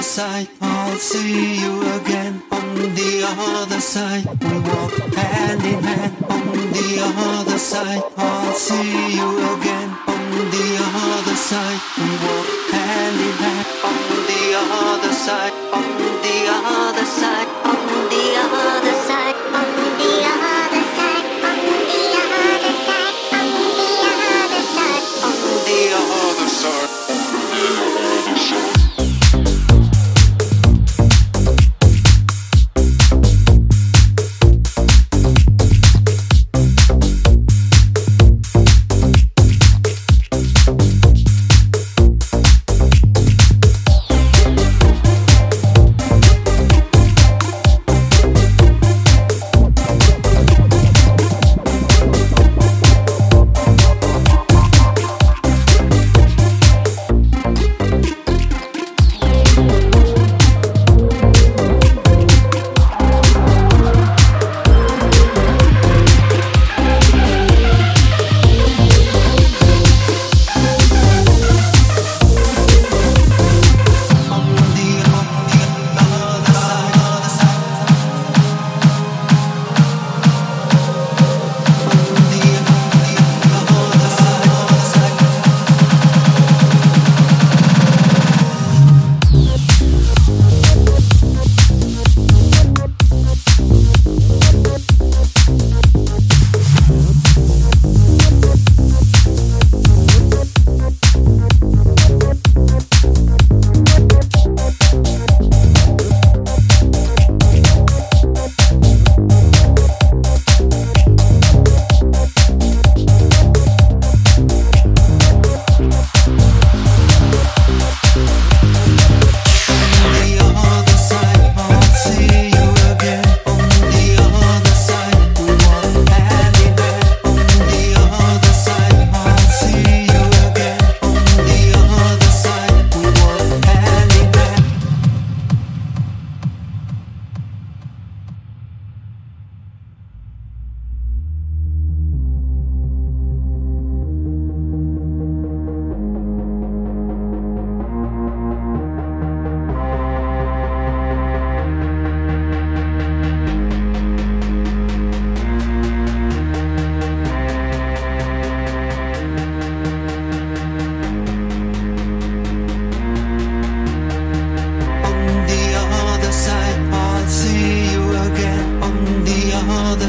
[0.00, 0.48] the other side.
[0.62, 4.24] I'll see you again on the other side.
[4.40, 8.02] We walk hand in hand on the other side.
[8.16, 11.80] I'll see you again on the other side.
[11.98, 14.00] We walk hand in hand on
[14.30, 14.42] the
[14.72, 15.52] other side.
[15.74, 17.59] On the other side.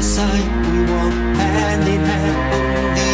[0.02, 2.36] Other side, we walk hand in hand.
[2.74, 3.10] On the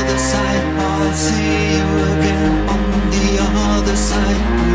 [0.00, 2.68] other side, I'll see you again.
[2.70, 4.69] On the other side,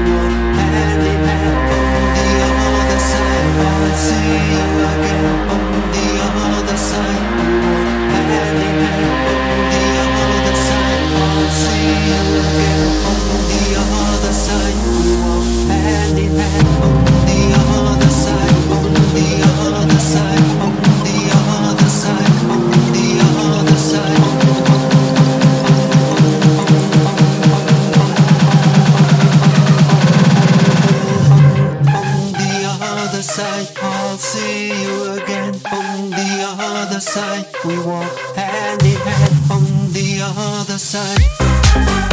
[37.66, 39.52] we walk hand in hand.
[39.52, 42.05] On the other side.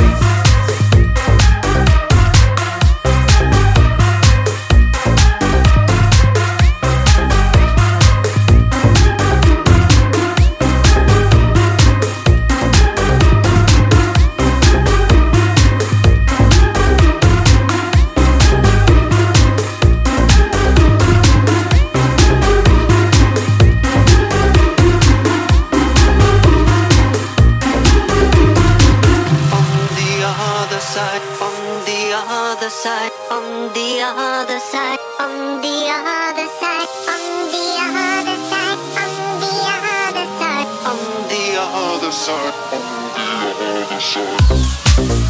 [32.83, 37.23] Side, on the other side, on the other side, on
[37.55, 40.67] the other side, on the other side.
[40.91, 40.99] on
[41.31, 42.55] the other side.
[42.75, 45.22] on the other side.